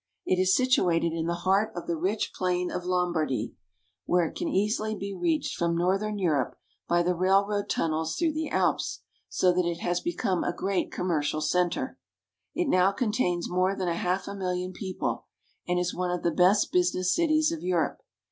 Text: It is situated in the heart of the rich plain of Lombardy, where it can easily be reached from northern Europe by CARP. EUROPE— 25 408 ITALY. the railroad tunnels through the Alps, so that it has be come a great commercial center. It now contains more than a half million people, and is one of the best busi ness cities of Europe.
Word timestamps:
It 0.25 0.39
is 0.41 0.55
situated 0.55 1.13
in 1.13 1.27
the 1.27 1.35
heart 1.45 1.71
of 1.75 1.85
the 1.85 1.95
rich 1.95 2.31
plain 2.33 2.71
of 2.71 2.85
Lombardy, 2.87 3.53
where 4.07 4.25
it 4.25 4.35
can 4.35 4.47
easily 4.47 4.95
be 4.95 5.13
reached 5.13 5.55
from 5.55 5.77
northern 5.77 6.17
Europe 6.17 6.57
by 6.87 7.03
CARP. 7.03 7.17
EUROPE— 7.19 7.45
25 7.45 7.45
408 7.45 7.53
ITALY. 7.53 7.53
the 7.53 7.53
railroad 7.53 7.69
tunnels 7.69 8.15
through 8.15 8.33
the 8.33 8.49
Alps, 8.49 8.99
so 9.29 9.53
that 9.53 9.69
it 9.69 9.77
has 9.81 9.99
be 10.01 10.15
come 10.15 10.43
a 10.43 10.53
great 10.55 10.91
commercial 10.91 11.39
center. 11.39 11.99
It 12.55 12.67
now 12.67 12.91
contains 12.91 13.47
more 13.47 13.75
than 13.75 13.87
a 13.89 13.93
half 13.93 14.27
million 14.27 14.73
people, 14.73 15.25
and 15.67 15.77
is 15.77 15.93
one 15.93 16.09
of 16.09 16.23
the 16.23 16.31
best 16.31 16.73
busi 16.73 16.95
ness 16.95 17.13
cities 17.13 17.51
of 17.51 17.61
Europe. 17.61 18.01